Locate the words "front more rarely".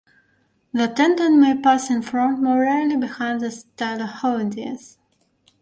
2.01-2.95